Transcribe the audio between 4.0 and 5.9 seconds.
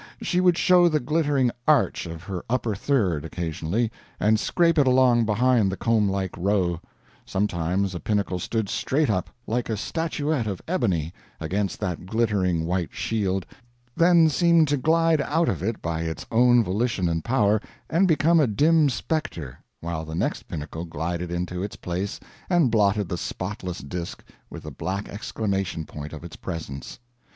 and scrape it along behind the